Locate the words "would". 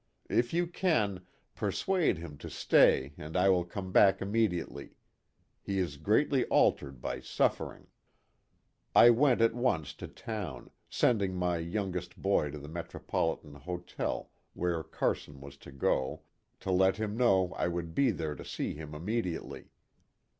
17.67-17.93